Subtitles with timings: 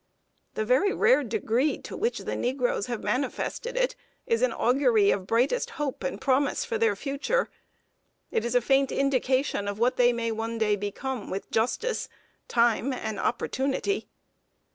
[0.55, 5.27] The very rare degree to which the negroes have manifested it, is an augury of
[5.27, 7.51] brightest hope and promise for their future.
[8.31, 12.09] It is a faint indication of what they may one day become, with Justice,
[12.47, 14.07] Time, and Opportunity.